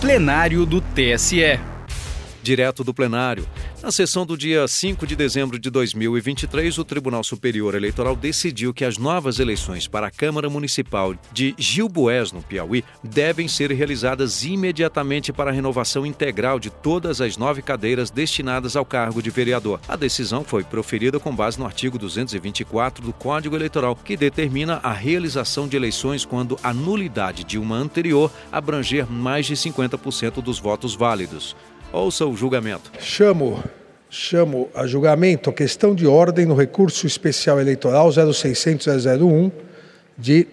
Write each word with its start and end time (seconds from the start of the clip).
plenário 0.00 0.64
do 0.64 0.80
TSE. 0.80 1.69
Direto 2.42 2.82
do 2.82 2.94
plenário. 2.94 3.46
Na 3.82 3.90
sessão 3.90 4.26
do 4.26 4.36
dia 4.36 4.66
5 4.66 5.06
de 5.06 5.16
dezembro 5.16 5.58
de 5.58 5.70
2023, 5.70 6.78
o 6.78 6.84
Tribunal 6.84 7.24
Superior 7.24 7.74
Eleitoral 7.74 8.14
decidiu 8.14 8.74
que 8.74 8.84
as 8.84 8.98
novas 8.98 9.38
eleições 9.38 9.86
para 9.86 10.06
a 10.06 10.10
Câmara 10.10 10.50
Municipal 10.50 11.14
de 11.32 11.54
Gilboés, 11.58 12.32
no 12.32 12.42
Piauí, 12.42 12.84
devem 13.02 13.48
ser 13.48 13.70
realizadas 13.72 14.44
imediatamente 14.44 15.32
para 15.32 15.50
a 15.50 15.52
renovação 15.52 16.04
integral 16.04 16.58
de 16.58 16.70
todas 16.70 17.20
as 17.20 17.36
nove 17.36 17.62
cadeiras 17.62 18.10
destinadas 18.10 18.76
ao 18.76 18.84
cargo 18.84 19.22
de 19.22 19.30
vereador. 19.30 19.80
A 19.88 19.96
decisão 19.96 20.44
foi 20.44 20.62
proferida 20.64 21.18
com 21.18 21.34
base 21.34 21.58
no 21.58 21.66
artigo 21.66 21.98
224 21.98 23.04
do 23.04 23.12
Código 23.12 23.56
Eleitoral, 23.56 23.96
que 23.96 24.16
determina 24.16 24.80
a 24.82 24.92
realização 24.92 25.66
de 25.66 25.76
eleições 25.76 26.24
quando 26.24 26.58
a 26.62 26.72
nulidade 26.72 27.44
de 27.44 27.58
uma 27.58 27.76
anterior 27.76 28.30
abranger 28.52 29.10
mais 29.10 29.46
de 29.46 29.54
50% 29.54 30.42
dos 30.42 30.58
votos 30.58 30.94
válidos. 30.94 31.56
Ouça 31.92 32.24
o 32.24 32.36
julgamento. 32.36 32.92
Chamo, 33.00 33.64
chamo 34.08 34.68
a 34.72 34.86
julgamento 34.86 35.50
a 35.50 35.52
questão 35.52 35.92
de 35.92 36.06
ordem 36.06 36.46
no 36.46 36.54
recurso 36.54 37.04
especial 37.04 37.60
eleitoral 37.60 38.08
0600-001 38.10 39.50
de 40.16 40.46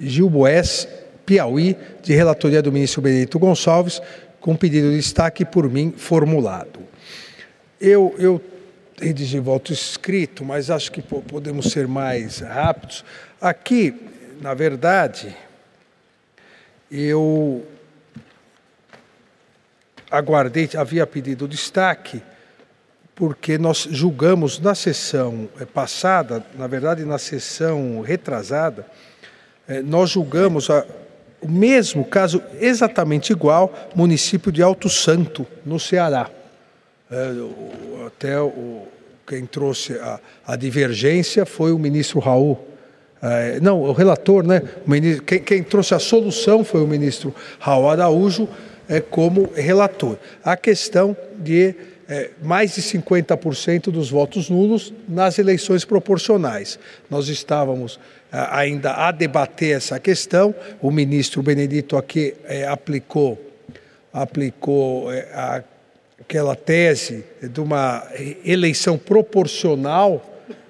Gilboés, 0.00 0.88
Piauí, 1.26 1.76
de 2.02 2.14
relatoria 2.14 2.62
do 2.62 2.72
ministro 2.72 3.02
Benedito 3.02 3.38
Gonçalves, 3.38 4.00
com 4.40 4.56
pedido 4.56 4.88
de 4.88 4.96
destaque 4.96 5.44
por 5.44 5.68
mim 5.68 5.92
formulado. 5.94 6.80
Eu, 7.78 8.14
eu 8.18 8.40
redigi 8.98 9.38
voto 9.38 9.74
escrito, 9.74 10.42
mas 10.42 10.70
acho 10.70 10.90
que 10.90 11.02
podemos 11.02 11.66
ser 11.70 11.86
mais 11.86 12.38
rápidos. 12.38 13.04
Aqui, 13.38 13.94
na 14.40 14.54
verdade, 14.54 15.36
eu 16.90 17.62
aguardei, 20.10 20.68
havia 20.76 21.06
pedido 21.06 21.46
destaque, 21.46 22.22
porque 23.14 23.58
nós 23.58 23.86
julgamos 23.90 24.58
na 24.58 24.74
sessão 24.74 25.48
eh, 25.60 25.64
passada, 25.64 26.44
na 26.56 26.66
verdade 26.66 27.04
na 27.04 27.18
sessão 27.18 28.00
retrasada, 28.00 28.86
eh, 29.68 29.82
nós 29.82 30.10
julgamos 30.10 30.70
a, 30.70 30.86
o 31.40 31.48
mesmo 31.48 32.04
caso 32.04 32.42
exatamente 32.60 33.32
igual, 33.32 33.72
município 33.94 34.50
de 34.50 34.62
Alto 34.62 34.88
Santo, 34.88 35.46
no 35.64 35.78
Ceará. 35.78 36.30
É, 37.10 37.32
até 38.06 38.40
o, 38.40 38.86
quem 39.26 39.46
trouxe 39.46 39.94
a, 39.94 40.20
a, 40.46 40.56
divergência 40.56 41.46
foi 41.46 41.72
o 41.72 41.78
ministro 41.78 42.18
Raul. 42.18 42.66
Não, 43.60 43.82
o 43.82 43.92
relator, 43.92 44.46
né? 44.46 44.62
O 44.86 44.90
ministro, 44.90 45.24
quem, 45.24 45.40
quem 45.40 45.62
trouxe 45.62 45.92
a 45.92 45.98
solução 45.98 46.62
foi 46.62 46.82
o 46.82 46.86
ministro 46.86 47.34
Raul 47.58 47.88
Araújo 47.88 48.48
é, 48.88 49.00
como 49.00 49.50
relator. 49.54 50.16
A 50.44 50.56
questão 50.56 51.16
de 51.36 51.74
é, 52.08 52.30
mais 52.42 52.74
de 52.74 52.82
50% 52.82 53.90
dos 53.90 54.10
votos 54.10 54.48
nulos 54.48 54.92
nas 55.06 55.38
eleições 55.38 55.84
proporcionais. 55.84 56.78
Nós 57.10 57.28
estávamos 57.28 58.00
é, 58.32 58.46
ainda 58.50 58.94
a 58.94 59.12
debater 59.12 59.76
essa 59.76 60.00
questão, 60.00 60.54
o 60.80 60.90
ministro 60.90 61.42
Benedito 61.42 61.96
aqui 61.96 62.34
é, 62.44 62.66
aplicou, 62.66 63.38
aplicou 64.12 65.12
é, 65.12 65.28
a, 65.34 65.62
aquela 66.18 66.56
tese 66.56 67.24
de 67.42 67.60
uma 67.60 68.06
eleição 68.42 68.96
proporcional 68.96 70.24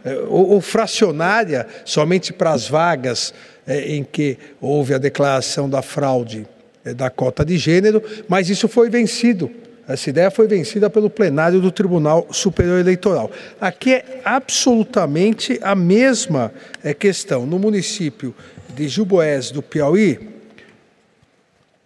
é, 0.05 0.15
ou, 0.29 0.51
ou 0.51 0.61
fracionária 0.61 1.67
somente 1.85 2.33
para 2.33 2.51
as 2.51 2.69
vagas 2.69 3.33
é, 3.65 3.93
em 3.93 4.03
que 4.03 4.37
houve 4.61 4.93
a 4.93 4.99
declaração 4.99 5.71
da 5.71 5.83
fraude 5.83 6.47
da 6.95 7.11
cota 7.11 7.45
de 7.45 7.57
gênero, 7.57 8.03
mas 8.29 8.49
isso 8.49 8.69
foi 8.69 8.89
vencido. 8.91 9.51
Essa 9.89 10.11
ideia 10.11 10.31
foi 10.31 10.47
vencida 10.47 10.91
pelo 10.91 11.09
plenário 11.09 11.61
do 11.61 11.73
Tribunal 11.73 12.27
Superior 12.31 12.79
Eleitoral. 12.79 13.31
Aqui 13.59 13.95
é 13.95 14.21
absolutamente 14.23 15.59
a 15.63 15.75
mesma 15.75 16.53
é, 16.85 16.93
questão. 16.93 17.47
No 17.47 17.59
município 17.59 18.35
de 18.75 18.87
Juboés, 18.87 19.51
do 19.51 19.63
Piauí, 19.63 20.29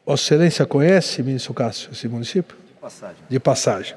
Vossa 0.05 0.35
Excelência 0.35 0.67
conhece, 0.67 1.23
ministro 1.23 1.55
Cássio, 1.55 1.91
esse 1.93 2.09
município? 2.09 2.57
De 2.67 2.81
passagem. 2.81 3.17
De 3.29 3.41
passagem. 3.41 3.95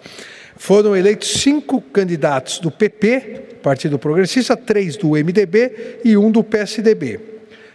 Foram 0.55 0.95
eleitos 0.95 1.41
cinco 1.41 1.81
candidatos 1.81 2.59
do 2.59 2.69
PP, 2.69 3.57
Partido 3.63 3.97
Progressista, 3.97 4.55
três 4.55 4.95
do 4.95 5.09
MDB 5.09 6.01
e 6.05 6.15
um 6.15 6.29
do 6.29 6.43
PSDB. 6.43 7.19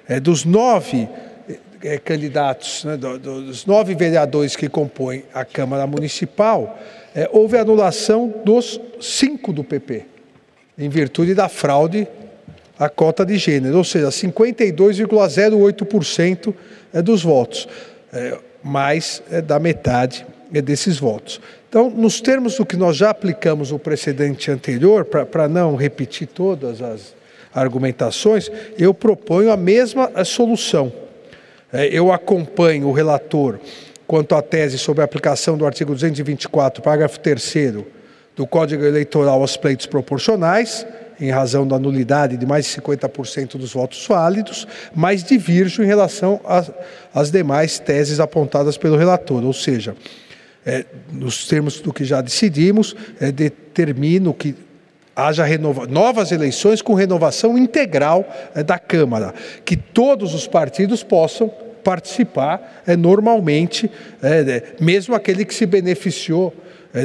É, 0.06 0.20
dos 0.20 0.44
nove 0.44 1.08
é, 1.82 1.98
candidatos, 1.98 2.84
né, 2.84 2.96
do, 2.96 3.18
dos 3.18 3.66
nove 3.66 3.94
vereadores 3.94 4.56
que 4.56 4.68
compõem 4.68 5.24
a 5.32 5.44
Câmara 5.44 5.86
Municipal, 5.86 6.76
é, 7.14 7.30
houve 7.32 7.56
anulação 7.58 8.34
dos 8.44 8.80
cinco 9.00 9.52
do 9.52 9.62
PP, 9.64 10.04
em 10.78 10.88
virtude 10.88 11.34
da 11.34 11.48
fraude 11.48 12.06
à 12.78 12.88
cota 12.88 13.26
de 13.26 13.36
gênero, 13.36 13.78
ou 13.78 13.84
seja, 13.84 14.08
52,08% 14.08 16.54
é, 16.94 17.02
dos 17.02 17.22
votos, 17.22 17.68
é, 18.12 18.38
mais 18.62 19.22
é, 19.30 19.42
da 19.42 19.58
metade 19.58 20.24
é, 20.52 20.62
desses 20.62 20.98
votos. 20.98 21.40
Então, 21.68 21.90
nos 21.90 22.20
termos 22.20 22.56
do 22.56 22.66
que 22.66 22.76
nós 22.76 22.96
já 22.96 23.10
aplicamos 23.10 23.70
no 23.70 23.78
precedente 23.78 24.50
anterior, 24.50 25.04
para 25.04 25.46
não 25.46 25.76
repetir 25.76 26.26
todas 26.26 26.82
as 26.82 27.14
argumentações, 27.54 28.50
eu 28.78 28.94
proponho 28.94 29.52
a 29.52 29.56
mesma 29.56 30.10
solução. 30.24 30.92
É, 31.72 31.86
eu 31.86 32.12
acompanho 32.12 32.88
o 32.88 32.92
relator 32.92 33.58
quanto 34.06 34.34
à 34.34 34.42
tese 34.42 34.76
sobre 34.76 35.02
a 35.02 35.04
aplicação 35.04 35.56
do 35.56 35.64
artigo 35.64 35.92
224, 35.94 36.82
parágrafo 36.82 37.20
3 37.20 37.54
do 38.34 38.46
Código 38.46 38.84
Eleitoral 38.84 39.40
aos 39.40 39.56
pleitos 39.56 39.86
proporcionais, 39.86 40.84
em 41.20 41.30
razão 41.30 41.66
da 41.66 41.78
nulidade 41.78 42.36
de 42.36 42.44
mais 42.44 42.64
de 42.64 42.80
50% 42.80 43.56
dos 43.56 43.72
votos 43.72 44.04
válidos, 44.06 44.66
mas 44.94 45.22
divirjo 45.22 45.82
em 45.82 45.86
relação 45.86 46.40
às 47.14 47.30
demais 47.30 47.78
teses 47.78 48.18
apontadas 48.18 48.76
pelo 48.76 48.96
relator, 48.96 49.44
ou 49.44 49.52
seja, 49.52 49.94
é, 50.66 50.84
nos 51.12 51.46
termos 51.46 51.80
do 51.80 51.92
que 51.92 52.04
já 52.04 52.20
decidimos, 52.20 52.96
é, 53.20 53.30
determino 53.30 54.34
que 54.34 54.56
haja 55.26 55.44
renova 55.44 55.86
novas 55.86 56.32
eleições 56.32 56.82
com 56.82 56.94
renovação 56.94 57.56
integral 57.58 58.28
é, 58.54 58.62
da 58.62 58.78
Câmara, 58.78 59.34
que 59.64 59.76
todos 59.76 60.34
os 60.34 60.46
partidos 60.46 61.02
possam 61.02 61.50
participar 61.84 62.82
é, 62.86 62.96
normalmente, 62.96 63.90
é, 64.22 64.62
mesmo 64.80 65.14
aquele 65.14 65.44
que 65.44 65.54
se 65.54 65.66
beneficiou. 65.66 66.54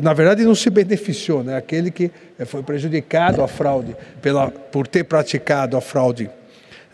Na 0.02 0.14
verdade, 0.14 0.44
não 0.44 0.56
se 0.56 0.72
beneficiou, 0.72 1.44
né? 1.44 1.56
aquele 1.56 1.92
que 1.92 2.10
foi 2.48 2.64
prejudicado 2.64 3.44
a 3.44 3.48
fraude 3.48 3.96
pela, 4.20 4.50
por 4.50 4.88
ter 4.88 5.04
praticado 5.04 5.78
a 5.78 5.82
fraude 5.82 6.28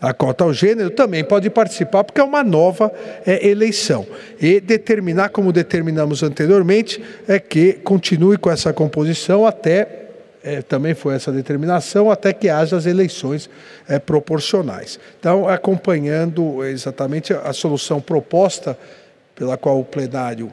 a 0.02 0.12
cota 0.12 0.42
ao 0.42 0.52
gênero, 0.52 0.90
também 0.90 1.22
pode 1.22 1.48
participar, 1.48 2.02
porque 2.02 2.20
é 2.20 2.24
uma 2.24 2.42
nova 2.42 2.92
é, 3.24 3.48
eleição. 3.48 4.04
E 4.40 4.60
determinar, 4.60 5.28
como 5.28 5.52
determinamos 5.52 6.24
anteriormente, 6.24 7.00
é 7.28 7.38
que 7.38 7.74
continue 7.74 8.36
com 8.36 8.50
essa 8.50 8.72
composição 8.72 9.46
até 9.46 10.01
é, 10.42 10.60
também 10.60 10.94
foi 10.94 11.14
essa 11.14 11.30
determinação, 11.30 12.10
até 12.10 12.32
que 12.32 12.48
haja 12.48 12.76
as 12.76 12.86
eleições 12.86 13.48
é, 13.88 13.98
proporcionais. 13.98 14.98
Então, 15.18 15.48
acompanhando 15.48 16.64
exatamente 16.64 17.32
a, 17.32 17.52
solução 17.52 18.00
proposta 18.00 18.76
pela 19.34 19.56
qual 19.56 19.80
o 19.80 19.84
plenário 19.84 20.52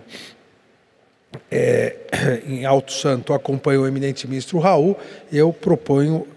é, 1.50 1.95
em 2.45 2.66
Alto 2.66 2.94
Santo 2.94 3.33
acompanhou 3.33 3.83
o 3.83 3.88
eminente 3.88 4.27
ministro 4.27 4.59
Raul, 4.59 4.97
eu 5.31 5.51
proponho 5.51 6.27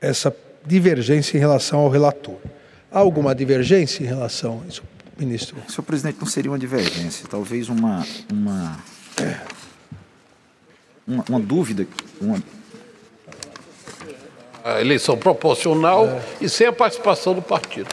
essa 0.00 0.34
divergência 0.64 1.36
em 1.36 1.40
relação 1.40 1.80
ao 1.80 1.88
relator. 1.88 2.36
Há 2.90 3.00
alguma 3.00 3.34
divergência 3.34 4.02
em 4.02 4.06
relação 4.06 4.62
a 4.64 4.68
isso, 4.68 4.82
ministro? 5.18 5.56
Senhor 5.68 5.82
presidente, 5.82 6.18
não 6.20 6.26
seria 6.26 6.50
uma 6.50 6.58
divergência, 6.58 7.26
talvez 7.28 7.68
uma, 7.68 8.04
uma, 8.32 8.78
uma, 11.06 11.24
uma 11.28 11.40
dúvida, 11.40 11.86
uma 12.20 12.40
a 14.64 14.80
eleição 14.80 15.16
proporcional 15.16 16.06
é. 16.06 16.22
e 16.40 16.48
sem 16.48 16.66
a 16.66 16.72
participação 16.72 17.34
do 17.34 17.42
partido. 17.42 17.88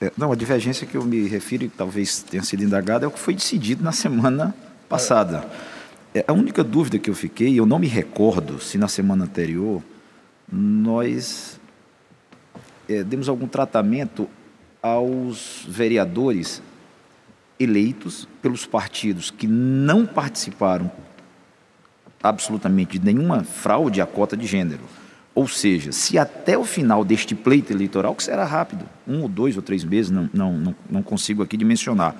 É, 0.00 0.12
não, 0.16 0.32
a 0.32 0.36
divergência 0.36 0.86
que 0.86 0.96
eu 0.96 1.04
me 1.04 1.26
refiro, 1.28 1.64
e 1.64 1.68
talvez 1.68 2.22
tenha 2.22 2.42
sido 2.42 2.62
indagada, 2.62 3.04
é 3.04 3.08
o 3.08 3.10
que 3.10 3.18
foi 3.18 3.34
decidido 3.34 3.82
na 3.82 3.92
semana 3.92 4.54
passada. 4.88 5.48
É, 6.14 6.24
a 6.28 6.32
única 6.32 6.62
dúvida 6.62 6.98
que 6.98 7.08
eu 7.08 7.14
fiquei, 7.14 7.58
eu 7.58 7.66
não 7.66 7.78
me 7.78 7.88
recordo 7.88 8.60
se 8.60 8.78
na 8.78 8.88
semana 8.88 9.24
anterior 9.24 9.82
nós 10.50 11.58
é, 12.88 13.02
demos 13.02 13.28
algum 13.28 13.48
tratamento 13.48 14.28
aos 14.82 15.64
vereadores 15.66 16.62
eleitos 17.58 18.28
pelos 18.42 18.66
partidos 18.66 19.30
que 19.30 19.46
não 19.46 20.04
participaram 20.04 20.90
absolutamente 22.24 22.98
nenhuma 22.98 23.44
fraude 23.44 24.00
à 24.00 24.06
cota 24.06 24.34
de 24.34 24.46
gênero. 24.46 24.82
Ou 25.34 25.46
seja, 25.46 25.92
se 25.92 26.16
até 26.18 26.56
o 26.56 26.64
final 26.64 27.04
deste 27.04 27.34
pleito 27.34 27.70
eleitoral, 27.72 28.14
que 28.14 28.22
será 28.22 28.44
rápido, 28.44 28.88
um 29.06 29.20
ou 29.20 29.28
dois 29.28 29.56
ou 29.56 29.62
três 29.62 29.84
meses, 29.84 30.10
não, 30.10 30.30
não, 30.32 30.74
não, 30.88 31.02
consigo 31.02 31.42
aqui 31.42 31.56
dimensionar, 31.56 32.16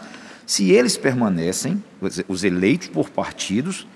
Se 0.46 0.70
eles 0.70 0.96
permanecem, 0.98 1.82
os 2.28 2.44
eleitos 2.44 2.88
por 2.88 3.08
partidos, 3.08 3.86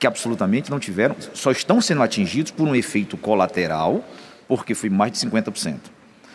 que 0.00 0.06
absolutamente 0.06 0.68
não 0.68 0.80
tiveram, 0.80 1.14
só 1.32 1.52
estão 1.52 1.80
sendo 1.80 2.02
atingidos 2.02 2.50
por 2.50 2.66
um 2.66 2.74
efeito 2.74 3.16
colateral, 3.16 4.04
porque 4.48 4.74
foi 4.74 4.90
mais 4.90 5.12
de 5.12 5.18
50%. 5.18 5.76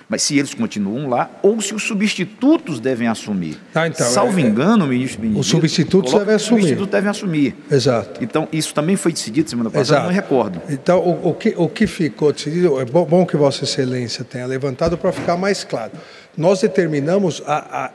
Mas 0.10 0.22
se 0.22 0.38
eles 0.38 0.54
continuam 0.54 1.10
lá, 1.10 1.30
ou 1.44 1.60
se 1.60 1.76
os 1.76 1.84
substitutos 1.84 2.80
devem 2.80 3.10
assumir. 3.10 3.58
Ah, 3.76 3.88
então, 3.88 4.08
Salvo 4.08 4.40
é, 4.40 4.42
engano, 4.42 4.88
ministro 4.88 5.20
Benedito, 5.20 5.42
Os 5.42 5.48
substitutos 5.48 6.14
devem 6.14 6.36
assumir. 6.36 6.60
Os 6.60 6.62
substitutos 6.62 6.92
devem 6.92 7.10
assumir. 7.10 7.56
Exato. 7.70 8.24
Então, 8.24 8.48
isso 8.54 8.74
também 8.74 8.96
foi 8.96 9.12
decidido 9.12 9.50
semana 9.50 9.70
passada, 9.70 9.84
Exato. 9.84 10.02
não 10.04 10.10
me 10.10 10.16
recordo. 10.16 10.62
Então, 10.70 11.00
o, 11.00 11.30
o, 11.30 11.34
que, 11.34 11.54
o 11.58 11.68
que 11.68 11.86
ficou 11.86 12.32
decidido, 12.32 12.80
é 12.80 12.86
bom, 12.86 13.04
bom 13.04 13.26
que 13.26 13.36
Vossa 13.36 13.66
Excelência 13.66 14.24
tenha 14.24 14.46
levantado 14.46 14.98
para 14.98 15.12
ficar 15.12 15.36
mais 15.36 15.66
claro. 15.66 15.92
Nós 16.38 16.62
determinamos 16.62 17.44
a, 17.46 17.86
a 17.86 17.92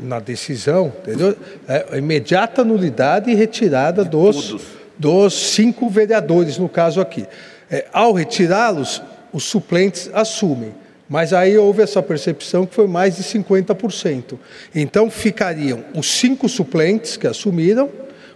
na 0.00 0.18
decisão, 0.18 0.92
entendeu? 1.02 1.36
É, 1.68 1.86
a 1.92 1.98
imediata 1.98 2.64
nulidade 2.64 3.30
e 3.30 3.34
retirada 3.34 4.04
dos, 4.04 4.56
dos 4.98 5.34
cinco 5.52 5.88
vereadores, 5.88 6.58
no 6.58 6.68
caso 6.68 7.00
aqui. 7.00 7.26
É, 7.70 7.86
ao 7.92 8.12
retirá-los, 8.12 9.02
os 9.32 9.44
suplentes 9.44 10.10
assumem. 10.12 10.74
Mas 11.08 11.32
aí 11.32 11.56
houve 11.58 11.82
essa 11.82 12.02
percepção 12.02 12.64
que 12.64 12.74
foi 12.74 12.86
mais 12.86 13.16
de 13.16 13.22
50%. 13.22 14.38
Então 14.74 15.10
ficariam 15.10 15.84
os 15.94 16.06
cinco 16.06 16.48
suplentes 16.48 17.16
que 17.16 17.26
assumiram, 17.26 17.90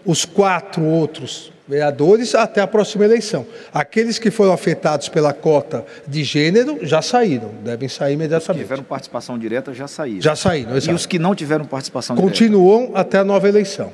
os 0.04 0.24
quatro 0.24 0.84
outros 0.84 1.52
vereadores 1.68 2.34
até 2.34 2.62
a 2.62 2.66
próxima 2.66 3.04
eleição. 3.04 3.46
Aqueles 3.72 4.18
que 4.18 4.30
foram 4.30 4.52
afetados 4.52 5.08
pela 5.08 5.34
cota 5.34 5.84
de 6.06 6.24
gênero 6.24 6.78
já 6.82 7.02
saíram, 7.02 7.50
devem 7.62 7.88
sair 7.88 8.14
imediatamente. 8.14 8.50
Os 8.50 8.56
que 8.56 8.62
tiveram 8.64 8.82
participação 8.82 9.38
direta 9.38 9.74
já 9.74 9.86
saíram. 9.86 10.22
Já 10.22 10.34
saíram, 10.34 10.76
exato. 10.76 10.92
E 10.92 10.94
os 10.94 11.04
que 11.04 11.18
não 11.18 11.34
tiveram 11.34 11.66
participação 11.66 12.16
Continuam 12.16 12.86
direta? 12.86 13.00
até 13.00 13.18
a 13.18 13.24
nova 13.24 13.48
eleição. 13.48 13.92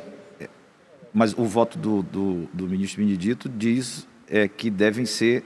Mas 1.12 1.32
o 1.36 1.44
voto 1.44 1.78
do, 1.78 2.02
do, 2.02 2.48
do 2.52 2.66
ministro 2.66 3.02
Benedito 3.02 3.48
diz 3.48 4.06
é, 4.28 4.48
que 4.48 4.70
devem 4.70 5.04
ser 5.04 5.44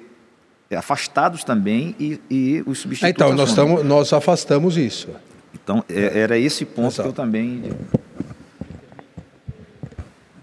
afastados 0.76 1.44
também 1.44 1.94
e, 1.98 2.20
e 2.30 2.62
os 2.66 2.80
substitutos. 2.80 3.10
Então, 3.10 3.34
nós, 3.34 3.54
tamo, 3.54 3.82
nós 3.82 4.12
afastamos 4.12 4.76
isso. 4.76 5.08
Então, 5.54 5.84
é, 5.88 6.20
era 6.20 6.38
esse 6.38 6.64
ponto 6.64 6.94
Exato. 6.94 7.02
que 7.02 7.08
eu 7.08 7.12
também. 7.12 7.72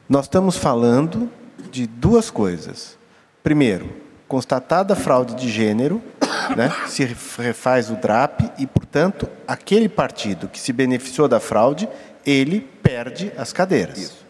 Nós 0.10 0.26
estamos 0.26 0.58
falando 0.58 1.30
de 1.72 1.86
duas 1.86 2.30
coisas. 2.30 2.98
Primeiro, 3.44 3.90
constatada 4.28 4.94
a 4.94 4.96
fraude 4.96 5.36
de 5.36 5.50
gênero, 5.50 6.02
né, 6.58 6.72
se 6.88 7.04
refaz 7.38 7.90
o 7.90 7.96
DRAP 7.96 8.42
e, 8.58 8.66
portanto, 8.66 9.28
aquele 9.48 9.88
partido 9.88 10.48
que 10.48 10.60
se 10.60 10.74
beneficiou 10.74 11.28
da 11.28 11.40
fraude, 11.40 11.88
ele 12.26 12.62
perde 12.82 13.32
as 13.38 13.54
cadeiras. 13.54 13.98
Isso. 13.98 14.26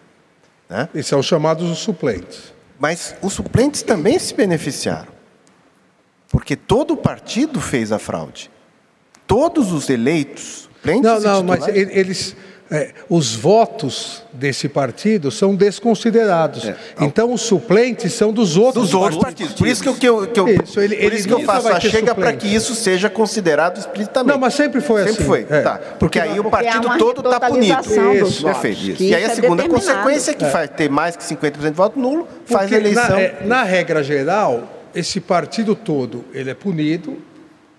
Né? 0.69 0.89
E 0.93 1.03
são 1.03 1.23
chamados 1.23 1.69
os 1.69 1.79
suplentes. 1.79 2.53
Mas 2.77 3.15
os 3.21 3.33
suplentes 3.33 3.81
também 3.81 4.19
se 4.19 4.33
beneficiaram. 4.33 5.14
Porque 6.45 6.55
todo 6.55 6.93
o 6.93 6.97
partido 6.97 7.59
fez 7.59 7.91
a 7.91 7.97
fraude. 7.97 8.51
Todos 9.25 9.71
os 9.71 9.89
eleitos, 9.89 10.69
suplentes 10.85 11.01
Não, 11.01 11.19
não, 11.19 11.43
mas 11.43 11.67
eles 11.67 12.35
é, 12.69 12.91
os 13.09 13.35
votos 13.35 14.23
desse 14.31 14.69
partido 14.69 15.31
são 15.31 15.55
desconsiderados. 15.55 16.65
É. 16.65 16.75
Então 17.01 17.33
os 17.33 17.41
suplentes 17.41 18.13
são 18.13 18.31
dos 18.31 18.57
outros, 18.57 18.85
dos 18.85 18.93
outros 18.93 19.21
partidos. 19.21 19.53
partidos. 19.53 19.59
Por 19.59 19.67
isso 19.67 19.81
que 19.81 19.89
eu, 19.89 19.95
que 19.95 20.07
eu, 20.07 20.27
que 20.27 20.39
eu, 20.39 20.63
isso, 20.63 20.79
ele, 20.79 20.95
por 20.95 21.03
ele 21.03 21.15
isso 21.15 21.27
que 21.27 21.33
eu 21.33 21.41
faço 21.41 21.67
a 21.67 21.79
chega 21.79 22.13
para 22.13 22.33
que 22.33 22.47
isso 22.47 22.75
seja 22.75 23.09
considerado 23.09 23.79
explicitamente. 23.79 24.33
Não, 24.33 24.39
mas 24.39 24.53
sempre 24.53 24.81
foi 24.81 25.01
sempre 25.03 25.13
assim. 25.13 25.23
Sempre 25.23 25.47
foi, 25.47 25.57
é. 25.57 25.61
tá. 25.61 25.77
Porque, 25.77 25.97
porque 25.97 26.19
aí 26.19 26.39
o 26.39 26.43
partido 26.43 26.97
todo 26.99 27.27
está 27.27 27.39
punido. 27.39 27.81
Isso. 27.81 28.43
Perfeito. 28.43 28.81
Isso. 28.91 29.03
E 29.03 29.15
aí 29.15 29.23
a 29.23 29.33
segunda 29.33 29.63
é 29.63 29.67
consequência 29.67 30.31
é 30.31 30.33
que 30.35 30.45
faz 30.45 30.69
ter 30.69 30.89
mais 30.89 31.15
que 31.15 31.23
50% 31.23 31.57
de 31.57 31.71
voto 31.71 31.99
nulo, 31.99 32.25
porque 32.25 32.53
faz 32.53 32.71
a 32.71 32.75
eleição. 32.75 33.09
Na, 33.09 33.19
é, 33.19 33.41
na 33.45 33.63
regra 33.63 34.03
geral, 34.03 34.75
esse 34.95 35.19
partido 35.19 35.75
todo 35.75 36.25
ele 36.33 36.49
é 36.49 36.53
punido 36.53 37.17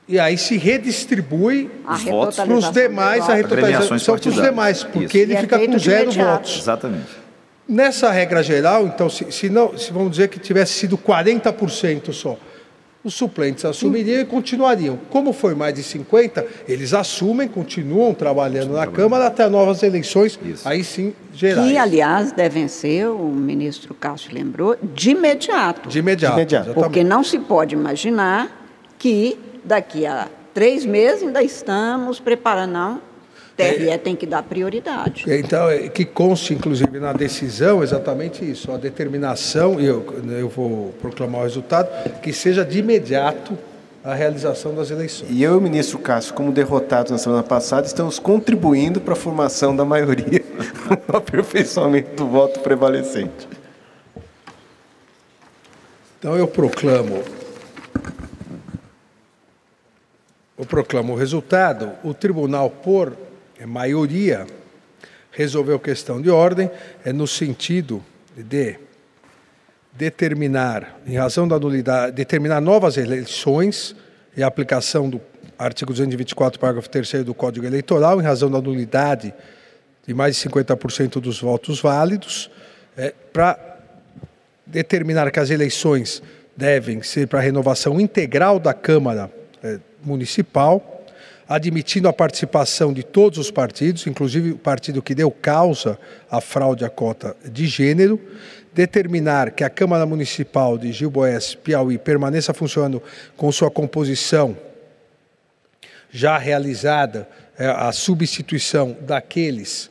e 0.09 0.21
aí 0.21 0.39
se 0.39 0.57
redistribui 0.57 1.69
os 1.89 2.05
votos 2.05 2.37
para 2.37 2.53
os 2.53 2.71
demais, 2.71 3.29
a 3.29 3.35
retotalização 3.35 3.99
são 3.99 4.17
para 4.17 4.29
os 4.29 4.37
demais, 4.37 4.85
porque 4.85 5.05
Isso. 5.05 5.17
ele 5.19 5.33
e 5.33 5.37
é 5.37 5.41
fica 5.41 5.57
é 5.57 5.67
com 5.67 5.79
zero 5.79 6.13
votos. 6.13 6.59
Exatamente. 6.59 7.27
Nessa 7.69 8.13
regra 8.13 8.41
geral, 8.45 8.87
então, 8.87 9.11
se, 9.11 9.33
se, 9.33 9.51
não, 9.51 9.77
se 9.77 9.93
vamos 9.93 10.13
dizer 10.13 10.29
que 10.29 10.39
tivesse 10.39 10.75
sido 10.75 10.97
40% 10.97 12.13
só, 12.13 12.39
os 13.07 13.15
suplentes 13.15 13.65
assumiriam 13.65 14.17
Sim. 14.17 14.23
e 14.23 14.25
continuariam. 14.27 14.99
Como 15.11 15.33
foi 15.33 15.55
mais 15.55 15.75
de 15.75 15.83
50%, 15.83 16.45
eles 16.69 16.93
assumem, 16.93 17.47
continuam 17.47 18.13
trabalhando 18.13 18.73
na 18.73 18.87
Câmara 18.87 19.27
até 19.27 19.49
novas 19.49 19.83
eleições, 19.83 20.39
Isso. 20.45 20.69
aí 20.69 20.83
sim, 20.83 21.15
gerais. 21.33 21.71
Que, 21.71 21.79
aliás, 21.79 22.33
devem 22.33 22.67
ser, 22.67 23.07
o 23.09 23.29
ministro 23.29 23.95
Cássio 23.95 24.35
lembrou, 24.35 24.77
de 24.83 25.11
imediato. 25.11 25.89
De 25.89 26.01
imediato. 26.01 26.35
De 26.35 26.41
imediato. 26.41 26.75
Porque 26.75 27.05
não 27.05 27.23
se 27.23 27.39
pode 27.39 27.75
imaginar 27.75 28.51
que 28.99 29.39
daqui 29.65 30.05
a 30.05 30.29
três 30.53 30.85
meses 30.85 31.23
ainda 31.23 31.43
estamos 31.43 32.19
preparando. 32.19 32.73
Não, 32.73 33.01
TRE 33.57 33.89
é, 33.89 33.97
tem 33.97 34.15
que 34.15 34.27
dar 34.27 34.43
prioridade. 34.43 35.25
Então, 35.27 35.69
é, 35.69 35.89
que 35.89 36.05
conste, 36.05 36.53
inclusive, 36.53 37.01
na 37.01 37.13
decisão, 37.13 37.83
exatamente 37.83 38.49
isso, 38.49 38.71
a 38.71 38.77
determinação, 38.77 39.81
e 39.81 39.87
eu, 39.87 40.05
eu 40.29 40.49
vou 40.49 40.95
proclamar 41.01 41.41
o 41.41 41.45
resultado, 41.45 41.89
que 42.21 42.33
seja 42.33 42.65
de 42.65 42.81
imediato 42.81 43.57
a 44.05 44.15
realização 44.15 44.75
das 44.75 44.91
eleições. 44.91 45.31
E 45.31 45.43
eu 45.43 45.55
e 45.55 45.57
o 45.57 45.61
ministro 45.61 45.99
Cássio, 45.99 46.35
como 46.35 46.53
derrotados 46.53 47.11
na 47.11 47.19
semana 47.19 47.43
passada, 47.43 47.87
estamos 47.87 48.19
contribuindo 48.19 49.01
para 49.01 49.15
a 49.15 49.17
formação 49.17 49.75
da 49.75 49.85
maioria, 49.85 50.45
o 51.09 51.11
aperfeiçoamento 51.17 52.15
do 52.15 52.27
voto 52.27 52.61
prevalecente. 52.61 53.49
Então, 56.19 56.37
eu 56.37 56.47
proclamo 56.47 57.23
eu 60.59 60.65
proclamo 60.65 61.13
o 61.13 61.17
resultado. 61.17 61.93
O 62.03 62.15
tribunal, 62.15 62.71
por 62.71 63.13
maioria, 63.65 64.47
resolveu 65.31 65.79
questão 65.79 66.21
de 66.21 66.29
ordem, 66.29 66.71
é 67.05 67.13
no 67.13 67.27
sentido 67.27 68.05
de 68.37 68.77
determinar, 69.93 71.01
em 71.07 71.17
razão 71.17 71.49
da 71.49 71.59
nulidade, 71.59 72.13
determinar 72.13 72.61
novas 72.61 72.97
eleições 72.97 73.97
e 74.37 74.43
aplicação 74.43 75.09
do 75.09 75.21
artigo 75.59 75.93
224, 75.93 76.61
parágrafo 76.61 76.91
3 76.91 77.25
do 77.25 77.33
Código 77.33 77.65
Eleitoral, 77.65 78.21
em 78.21 78.25
razão 78.25 78.51
da 78.51 78.61
nulidade 78.61 79.33
de 80.07 80.15
mais 80.15 80.37
de 80.37 80.49
50% 80.49 81.21
dos 81.21 81.41
votos 81.41 81.81
válidos, 81.81 82.51
é, 82.97 83.13
para 83.33 83.59
determinar 84.67 85.31
que 85.31 85.41
as 85.41 85.51
eleições 85.51 86.23
devem 86.57 87.03
ser 87.03 87.27
para 87.27 87.41
renovação 87.41 88.01
integral 88.01 88.59
da 88.59 88.73
Câmara 88.73 89.31
é, 89.63 89.79
municipal, 90.03 90.96
admitindo 91.49 92.09
a 92.09 92.13
participação 92.13 92.93
de 92.93 93.03
todos 93.03 93.39
os 93.39 93.51
partidos, 93.51 94.07
inclusive 94.07 94.53
o 94.53 94.59
partido 94.59 95.01
que 95.01 95.15
deu 95.15 95.31
causa 95.31 95.99
à 96.31 96.41
fraude 96.41 96.85
à 96.85 96.91
cota 96.91 97.37
de 97.45 97.67
gênero, 97.67 98.21
determinar 98.75 99.53
que 99.53 99.65
a 99.65 99.71
Câmara 99.71 100.05
Municipal 100.05 100.77
de 100.77 100.93
Gilboés, 100.93 101.55
Piauí, 101.55 101.99
permaneça 101.99 102.53
funcionando 102.53 103.03
com 103.37 103.51
sua 103.51 103.71
composição 103.71 104.57
já 106.11 106.39
realizada, 106.39 107.29
é, 107.59 107.67
a 107.67 107.91
substituição 107.93 108.97
daqueles 109.01 109.91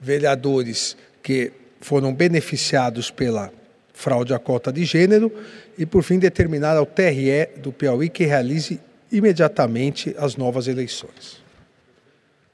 vereadores 0.00 0.96
que 1.22 1.52
foram 1.80 2.14
beneficiados 2.14 3.10
pela 3.10 3.52
fraude 3.92 4.32
à 4.32 4.38
cota 4.38 4.72
de 4.72 4.84
gênero 4.84 5.32
e, 5.76 5.84
por 5.84 6.02
fim, 6.02 6.18
determinar 6.18 6.76
ao 6.76 6.86
TRE 6.86 7.48
do 7.56 7.72
Piauí 7.72 8.08
que 8.08 8.24
realize 8.24 8.80
imediatamente 9.10 10.14
as 10.18 10.36
novas 10.36 10.68
eleições. 10.68 11.40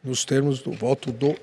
Nos 0.03 0.25
termos 0.25 0.61
do 0.61 0.73
voto 0.73 1.13
do, 1.13 1.37